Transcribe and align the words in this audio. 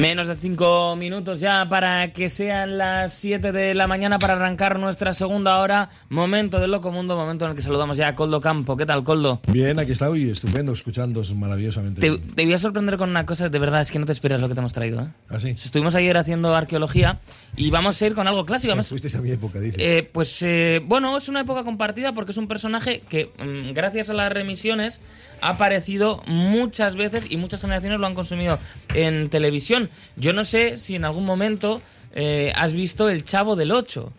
Menos 0.00 0.28
de 0.28 0.36
cinco 0.36 0.94
minutos 0.94 1.40
ya 1.40 1.68
para 1.68 2.12
que 2.12 2.30
sean 2.30 2.78
las 2.78 3.14
7 3.14 3.50
de 3.50 3.74
la 3.74 3.88
mañana 3.88 4.20
para 4.20 4.34
arrancar 4.34 4.78
nuestra 4.78 5.12
segunda 5.12 5.58
hora. 5.58 5.90
Momento 6.08 6.60
del 6.60 6.70
Loco 6.70 6.92
Mundo, 6.92 7.16
momento 7.16 7.44
en 7.44 7.50
el 7.50 7.56
que 7.56 7.62
saludamos 7.62 7.96
ya 7.96 8.06
a 8.06 8.14
Coldo 8.14 8.40
Campo. 8.40 8.76
¿Qué 8.76 8.86
tal, 8.86 9.02
Coldo? 9.02 9.40
Bien, 9.48 9.76
aquí 9.80 9.90
está 9.90 10.08
y 10.16 10.30
estupendo, 10.30 10.70
escuchando 10.72 11.20
maravillosamente. 11.34 12.00
Te, 12.00 12.16
te, 12.16 12.44
voy 12.44 12.54
a 12.54 12.60
sorprender 12.60 12.96
con 12.96 13.10
una 13.10 13.26
cosa, 13.26 13.48
de 13.48 13.58
verdad, 13.58 13.80
es 13.80 13.90
que 13.90 13.98
no 13.98 14.06
te 14.06 14.12
esperas 14.12 14.40
lo 14.40 14.46
que 14.46 14.54
te 14.54 14.60
hemos 14.60 14.72
traído. 14.72 15.00
¿eh? 15.02 15.08
¿Ah, 15.30 15.40
sí? 15.40 15.48
Estuvimos 15.48 15.96
ayer 15.96 16.16
haciendo 16.16 16.54
arqueología 16.54 17.18
y 17.56 17.70
vamos 17.70 18.00
a 18.00 18.06
ir 18.06 18.14
con 18.14 18.28
algo 18.28 18.44
clásico. 18.44 18.70
Además, 18.70 18.88
fuisteis 18.88 19.16
a 19.16 19.20
mi 19.20 19.32
época, 19.32 19.58
dices. 19.58 19.82
eh, 19.82 20.08
pues 20.12 20.40
eh, 20.42 20.80
bueno, 20.84 21.18
es 21.18 21.28
una 21.28 21.40
época 21.40 21.64
compartida 21.64 22.14
porque 22.14 22.30
es 22.30 22.38
un 22.38 22.46
personaje 22.46 23.02
que, 23.08 23.32
mm, 23.36 23.74
gracias 23.74 24.10
a 24.10 24.14
las 24.14 24.32
remisiones, 24.32 25.00
ha 25.40 25.50
aparecido 25.50 26.22
muchas 26.26 26.94
veces 26.94 27.24
y 27.28 27.36
muchas 27.36 27.60
generaciones 27.60 27.98
lo 27.98 28.06
han 28.06 28.14
consumido 28.14 28.60
en 28.94 29.28
televisión. 29.28 29.87
Yo 30.16 30.32
no 30.32 30.44
sé 30.44 30.76
si 30.78 30.94
en 30.96 31.04
algún 31.04 31.24
momento 31.24 31.80
eh, 32.14 32.52
has 32.54 32.72
visto 32.72 33.08
El 33.08 33.24
Chavo 33.24 33.56
del 33.56 33.72
8. 33.72 34.12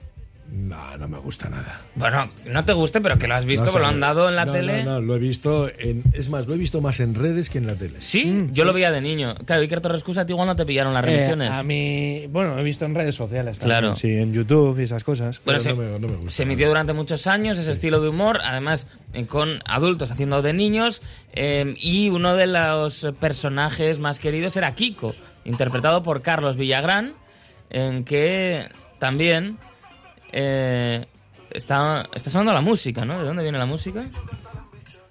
No, 0.52 0.98
no 0.98 1.08
me 1.08 1.20
gusta 1.20 1.48
nada. 1.48 1.80
Bueno, 1.94 2.26
no 2.48 2.66
te 2.66 2.74
guste, 2.74 3.02
pero 3.02 3.20
que 3.20 3.28
lo 3.28 3.36
has 3.36 3.46
visto, 3.46 3.66
No, 3.66 3.70
o 3.70 3.74
sea, 3.74 3.82
que 3.82 3.88
lo 3.88 3.94
han 3.94 4.00
dado 4.00 4.30
en 4.30 4.36
la 4.36 4.46
no, 4.46 4.52
tele. 4.52 4.84
No, 4.84 4.94
no, 4.94 5.02
lo 5.02 5.16
he 5.16 5.20
visto 5.20 5.70
en... 5.78 6.02
Es 6.14 6.32
más, 6.32 6.48
lo 6.48 6.56
he 6.56 6.58
visto 6.58 6.82
más 6.82 7.00
en 7.02 7.14
redes 7.14 7.52
que 7.52 7.60
en 7.60 7.68
la 7.68 7.76
tele. 7.76 7.98
Sí, 8.00 8.48
yo 8.52 8.66
lo 8.66 8.74
veía 8.74 8.92
de 8.92 9.00
niño. 9.00 9.36
Claro, 9.46 9.62
Iker 9.62 9.80
Torrescusa, 9.80 10.22
a 10.22 10.26
ti 10.26 10.34
igual 10.34 10.48
no 10.48 10.56
te 10.56 10.66
pillaron 10.66 10.92
las. 10.96 11.06
Eh, 11.06 11.48
a 11.52 11.62
mí, 11.62 12.26
bueno, 12.32 12.58
he 12.58 12.64
visto 12.64 12.84
en 12.86 12.96
redes 12.96 13.14
sociales 13.14 13.60
también. 13.60 13.80
Claro. 13.80 13.96
Sí, 13.96 14.08
en 14.08 14.34
YouTube 14.34 14.80
y 14.80 14.84
esas 14.86 15.04
cosas. 15.04 15.40
Bueno, 15.46 15.60
Pero 15.64 15.64
se, 15.64 15.70
no 15.70 15.76
me- 15.92 16.00
no 16.00 16.08
me 16.08 16.16
gusta 16.16 16.32
se 16.32 16.42
emitió 16.42 16.68
durante 16.68 16.94
muchos 16.94 17.28
años 17.28 17.60
ese 17.60 17.72
estilo 17.72 18.02
de 18.02 18.10
humor, 18.10 18.40
además 18.44 18.88
eh, 19.14 19.28
con 19.28 19.60
adultos 19.66 20.10
haciendo 20.10 20.42
de 20.42 20.54
niños, 20.54 21.04
eh, 21.34 21.76
y 21.78 22.10
uno 22.10 22.36
de 22.36 22.48
los 22.48 23.06
personajes 23.20 24.00
más 24.00 24.18
queridos 24.18 24.58
era 24.58 24.74
Kiko, 24.74 25.14
interpretado 25.50 26.04
por 26.04 26.22
Carlos 26.22 26.56
Villagrán, 26.56 27.14
en 27.70 28.06
que 28.06 28.70
también 29.00 29.58
eh, 30.32 31.06
está, 31.52 32.08
está 32.14 32.30
sonando 32.30 32.54
la 32.54 32.62
música, 32.62 33.06
¿no? 33.06 33.20
¿De 33.20 33.26
dónde 33.26 33.44
viene 33.44 33.58
la 33.58 33.66
música? 33.66 34.06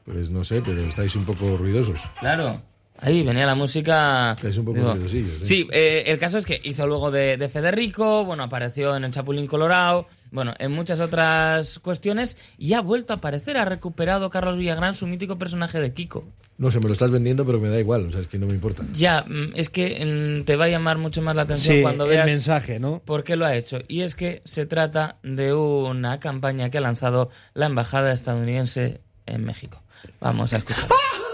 Pues 0.05 0.31
no 0.31 0.45
sé, 0.45 0.63
pero 0.65 0.81
estáis 0.81 1.15
un 1.17 1.25
poco 1.25 1.57
ruidosos. 1.57 2.01
Claro. 2.21 2.63
Ahí 3.01 3.23
venía 3.23 3.47
la 3.47 3.55
música. 3.55 4.37
Que 4.41 4.49
es 4.49 4.59
un 4.59 4.65
poco 4.65 4.97
sí. 5.09 5.27
Sí, 5.43 5.69
eh, 5.73 6.05
el 6.07 6.19
caso 6.19 6.39
es 6.39 6.45
que 6.47 6.61
hizo 6.65 6.87
luego 6.87 7.11
de, 7.11 7.37
de 7.37 7.49
Federico, 7.49 8.25
bueno, 8.25 8.43
apareció 8.43 8.97
en 8.97 9.05
el 9.05 9.13
Chapulín 9.13 9.47
Colorado, 9.47 10.07
bueno, 10.31 10.55
en 10.59 10.73
muchas 10.73 10.99
otras 11.01 11.79
cuestiones 11.79 12.37
y 12.59 12.73
ha 12.75 12.81
vuelto 12.81 13.13
a 13.13 13.17
aparecer, 13.17 13.57
ha 13.57 13.65
recuperado 13.65 14.31
Carlos 14.31 14.59
Villagrán 14.59 14.95
su 14.95 15.07
mítico 15.07 15.39
personaje 15.39 15.81
de 15.81 15.95
Kiko. 15.95 16.25
No 16.59 16.73
sé, 16.73 16.81
me 16.81 16.87
lo 16.89 16.93
estás 16.93 17.13
vendiendo, 17.13 17.47
pero 17.47 17.61
me 17.61 17.69
da 17.69 17.79
igual, 17.79 18.07
o 18.07 18.11
sea, 18.11 18.21
es 18.21 18.27
que 18.27 18.37
no 18.37 18.47
me 18.49 18.53
importa. 18.55 18.83
Ya, 18.93 19.23
mm, 19.23 19.53
es 19.55 19.71
que 19.71 20.41
mm, 20.41 20.45
te 20.45 20.57
va 20.57 20.65
a 20.65 20.69
llamar 20.69 20.99
mucho 20.99 21.23
más 21.23 21.37
la 21.37 21.43
atención 21.43 21.77
Sí, 21.77 21.83
cuando 21.83 22.05
el 22.05 22.11
veas 22.11 22.27
mensaje, 22.27 22.81
¿no? 22.81 23.01
por 23.05 23.23
qué 23.23 23.37
lo 23.37 23.47
ha 23.47 23.55
hecho. 23.55 23.79
Y 23.87 24.01
es 24.01 24.17
que 24.17 24.43
se 24.45 24.67
trata 24.67 25.19
de 25.23 25.55
una 25.55 26.19
campaña 26.19 26.69
que 26.69 26.79
ha 26.79 26.81
lanzado 26.81 27.31
la 27.55 27.67
embajada 27.67 28.13
estadounidense 28.13 29.01
en 29.27 29.45
México. 29.45 29.85
Vamos 30.21 30.53
a 30.53 30.57
escuchar. 30.57 30.89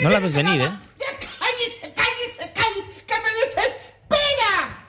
No 0.00 0.10
la 0.10 0.20
ves 0.20 0.32
venir, 0.32 0.62
¿eh? 0.62 0.70
Cállese, 0.98 1.92
cállese, 1.94 2.52
cállese, 2.54 3.04
que 3.06 3.14
me 3.14 3.30
desespera. 3.42 4.86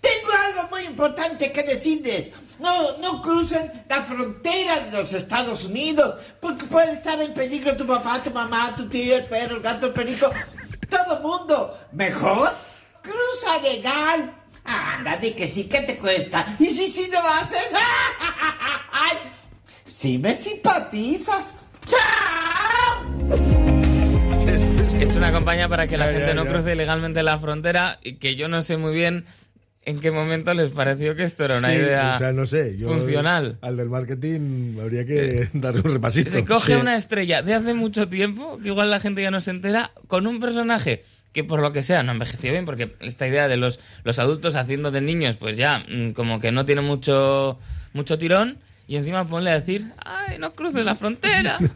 Tengo 0.00 0.32
algo 0.32 0.68
muy 0.70 0.84
importante 0.84 1.52
que 1.52 1.62
decirles. 1.62 2.30
No, 2.58 2.98
no 2.98 3.22
crucen 3.22 3.84
la 3.88 4.02
frontera 4.02 4.80
de 4.80 4.90
los 4.90 5.12
Estados 5.12 5.64
Unidos, 5.64 6.16
porque 6.40 6.66
puede 6.66 6.92
estar 6.92 7.20
en 7.20 7.32
peligro 7.34 7.76
tu 7.76 7.86
papá, 7.86 8.22
tu 8.22 8.30
mamá, 8.30 8.74
tu 8.76 8.88
tío, 8.88 9.16
el 9.16 9.26
perro, 9.26 9.56
el 9.56 9.62
gato, 9.62 9.86
el 9.86 9.92
perico, 9.92 10.30
todo 10.88 11.20
mundo. 11.20 11.78
Mejor, 11.92 12.50
cruza 13.02 13.58
legal. 13.62 14.34
Anda, 14.64 15.16
di 15.16 15.32
que 15.32 15.46
sí, 15.46 15.68
que 15.68 15.80
te 15.82 15.96
cuesta. 15.98 16.56
Y 16.58 16.66
si 16.66 16.90
sí 16.90 17.08
lo 17.10 17.20
haces, 17.20 17.70
¡ay! 18.92 19.16
si 19.86 20.18
me 20.18 20.34
simpatizas. 20.34 21.54
¡Chao! 21.88 22.25
Es 25.00 25.14
una 25.14 25.30
campaña 25.30 25.68
para 25.68 25.86
que 25.86 25.96
la 25.96 26.06
Ya, 26.06 26.12
gente 26.12 26.28
ya, 26.28 26.34
no 26.34 26.44
ya. 26.44 26.50
cruce 26.50 26.72
ilegalmente 26.72 27.22
la 27.22 27.38
frontera 27.38 27.98
y 28.02 28.14
que 28.14 28.34
yo 28.36 28.48
no 28.48 28.62
sé 28.62 28.76
muy 28.76 28.94
bien 28.94 29.24
en 29.84 30.00
qué 30.00 30.10
momento 30.10 30.52
les 30.54 30.72
pareció 30.72 31.14
que 31.14 31.22
esto 31.22 31.44
era 31.44 31.58
una 31.58 31.68
Sí, 31.68 31.74
idea 31.74 32.12
o 32.16 32.18
sea, 32.18 32.32
no 32.32 32.46
sé. 32.46 32.76
Yo, 32.76 32.88
funcional. 32.88 33.58
Al 33.60 33.76
del 33.76 33.88
marketing 33.88 34.78
habría 34.80 35.06
que 35.06 35.48
darle 35.54 35.82
un 35.84 35.92
repasito. 35.92 36.30
Se 36.30 36.44
coge 36.44 36.74
Sí. 36.74 36.80
una 36.80 36.96
estrella 36.96 37.42
de 37.42 37.54
hace 37.54 37.72
mucho 37.74 38.08
tiempo, 38.08 38.58
que 38.58 38.68
igual 38.68 38.90
la 38.90 38.98
gente 39.00 39.22
ya 39.22 39.30
no 39.30 39.40
se 39.40 39.50
entera, 39.52 39.92
con 40.08 40.26
un 40.26 40.40
personaje 40.40 41.04
que 41.32 41.44
por 41.44 41.60
lo 41.60 41.72
que 41.72 41.82
sea 41.82 42.02
no 42.02 42.12
envejeció 42.12 42.50
bien, 42.52 42.64
porque 42.64 42.94
esta 43.00 43.28
idea 43.28 43.46
de 43.48 43.58
los, 43.58 43.78
los 44.04 44.18
adultos 44.18 44.56
haciendo 44.56 44.90
de 44.90 45.02
niños, 45.02 45.36
pues 45.36 45.56
ya 45.56 45.84
mm, 45.88 46.12
como 46.12 46.40
que 46.40 46.50
no 46.50 46.64
tiene 46.64 46.80
mucho, 46.80 47.58
mucho 47.92 48.18
tirón, 48.18 48.58
y 48.88 48.96
encima 48.96 49.28
ponle 49.28 49.50
a 49.50 49.54
decir, 49.54 49.92
ay, 50.04 50.38
no 50.38 50.54
cruces 50.54 50.84
la 50.84 50.94
frontera. 50.94 51.58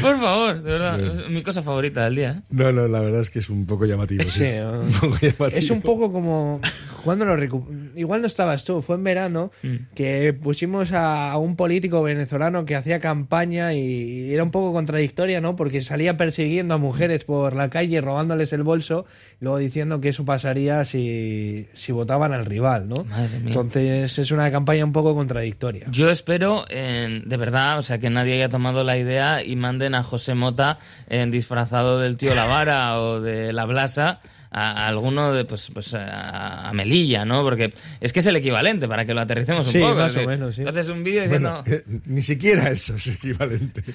por 0.00 0.20
favor, 0.20 0.62
de 0.62 0.72
verdad, 0.72 1.00
es 1.00 1.30
mi 1.30 1.42
cosa 1.42 1.62
favorita 1.62 2.04
del 2.04 2.16
día. 2.16 2.30
¿eh? 2.30 2.42
No, 2.50 2.72
no, 2.72 2.88
la 2.88 3.00
verdad 3.00 3.20
es 3.20 3.30
que 3.30 3.38
es 3.38 3.50
un 3.50 3.66
poco 3.66 3.84
llamativo. 3.84 4.22
Sí, 4.24 4.30
Sí, 4.42 4.44
un 4.58 4.90
poco 4.92 5.16
llamativo. 5.20 5.46
Es 5.58 5.70
un 5.70 5.82
poco 5.82 6.12
como. 6.12 6.60
Cuando 7.04 7.24
lo 7.24 7.36
recu- 7.36 7.90
Igual 7.96 8.20
no 8.20 8.26
estabas 8.26 8.64
tú, 8.64 8.82
fue 8.82 8.96
en 8.96 9.04
verano 9.04 9.50
Mm. 9.62 9.76
que 9.94 10.32
pusimos 10.32 10.92
a, 10.92 11.36
un 11.36 11.56
político 11.56 12.02
venezolano 12.02 12.64
que 12.64 12.76
hacía 12.76 13.00
campaña 13.00 13.74
y 13.74 14.32
era 14.32 14.42
un 14.42 14.50
poco 14.50 14.72
contradictoria, 14.72 15.40
¿no? 15.40 15.56
Porque 15.56 15.80
salía 15.80 16.16
persiguiendo 16.16 16.74
a 16.74 16.78
mujeres 16.78 17.24
por 17.24 17.54
la 17.54 17.70
calle, 17.70 18.00
robándoles 18.00 18.52
el 18.52 18.62
bolso, 18.62 19.04
luego 19.40 19.58
diciendo 19.58 20.00
que 20.00 20.10
eso 20.10 20.24
pasaría 20.24 20.84
si, 20.84 21.66
si 21.72 21.92
votaban 21.92 22.32
al 22.32 22.44
rival, 22.44 22.88
¿no? 22.88 23.04
Madre 23.04 23.38
mía. 23.38 23.48
Entonces 23.48 24.18
es 24.18 24.30
una 24.30 24.50
campaña 24.50 24.84
un 24.84 24.92
poco 24.92 25.14
contradictoria. 25.14 25.86
Yo 25.90 26.10
espero, 26.10 26.64
en- 26.68 27.28
de 27.28 27.36
verdad, 27.36 27.78
o 27.78 27.82
sea, 27.82 27.98
que 27.98 28.10
nadie 28.10 28.34
haya 28.34 28.48
tomado 28.48 28.84
la 28.84 28.96
idea 28.96 29.42
y 29.42 29.56
manden 29.56 29.94
a 29.94 30.02
José 30.02 30.34
Mota 30.34 30.78
en 31.08 31.30
disfrazado 31.30 31.98
del 32.00 32.16
tío 32.16 32.34
Lavara 32.34 33.00
o 33.00 33.20
de 33.20 33.52
la 33.52 33.64
Blasa 33.66 34.20
a, 34.52 34.84
a 34.84 34.88
alguno 34.88 35.32
de, 35.32 35.44
pues, 35.44 35.70
pues 35.72 35.94
a, 35.94 36.68
a 36.68 36.72
Melilla, 36.72 37.24
¿no? 37.24 37.42
Porque 37.42 37.72
es 38.00 38.12
que 38.12 38.20
es 38.20 38.26
el 38.26 38.36
equivalente, 38.36 38.86
para 38.86 39.04
que 39.04 39.14
lo 39.14 39.20
aterricemos 39.22 39.66
Sí, 39.66 39.78
un 39.78 39.84
poco. 39.88 39.96
más 39.96 40.16
o 40.16 40.26
menos, 40.26 40.54
sí. 40.54 40.62
Haces 40.66 40.88
un 40.88 41.02
vídeo 41.02 41.22
diciendo... 41.22 41.62
Bueno, 41.66 41.76
eh, 41.78 41.84
ni 42.06 42.22
siquiera 42.22 42.68
eso 42.70 42.94
es 42.96 43.06
equivalente. 43.08 43.82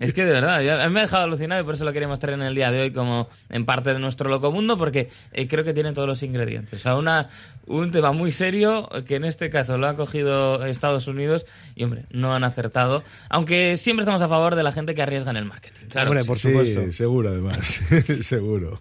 Es 0.00 0.14
que 0.14 0.24
de 0.24 0.32
verdad, 0.32 0.62
ya- 0.62 0.82
a 0.82 0.88
mí 0.88 0.94
me 0.94 1.00
ha 1.00 1.02
dejado 1.02 1.24
alucinado 1.24 1.60
y 1.60 1.64
por 1.64 1.74
eso 1.74 1.84
lo 1.84 1.92
queríamos 1.92 2.18
traer 2.18 2.38
en 2.38 2.46
el 2.46 2.54
día 2.54 2.70
de 2.70 2.80
hoy 2.80 2.90
como 2.92 3.28
en 3.50 3.66
parte 3.66 3.92
de 3.92 3.98
nuestro 3.98 4.30
loco 4.30 4.50
mundo 4.50 4.78
porque 4.78 5.10
eh, 5.32 5.46
creo 5.46 5.62
que 5.62 5.74
tiene 5.74 5.92
todos 5.92 6.08
los 6.08 6.22
ingredientes. 6.22 6.80
O 6.80 6.82
sea, 6.82 6.96
una, 6.96 7.28
un 7.66 7.90
tema 7.90 8.12
muy 8.12 8.32
serio 8.32 8.88
que 9.06 9.16
en 9.16 9.24
este 9.24 9.50
caso 9.50 9.76
lo 9.76 9.86
ha 9.86 9.94
cogido 9.94 10.64
Estados 10.64 11.06
Unidos 11.06 11.44
y, 11.74 11.84
hombre, 11.84 12.06
no 12.10 12.34
han 12.34 12.44
acertado. 12.44 13.04
Aunque 13.28 13.76
siempre 13.76 14.02
estamos 14.04 14.22
a 14.22 14.28
favor 14.28 14.54
de 14.54 14.62
la 14.62 14.72
gente 14.72 14.94
que 14.94 15.02
arriesga 15.02 15.30
en 15.32 15.36
el 15.36 15.44
marketing. 15.44 15.86
Claro. 15.90 16.08
Hombre, 16.10 16.24
por 16.24 16.38
sí, 16.38 16.48
supuesto. 16.48 16.90
seguro 16.90 17.28
además. 17.28 17.80
seguro. 18.22 18.80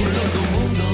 cielo 0.00 0.22
tu 0.32 0.42
mundo. 0.52 0.84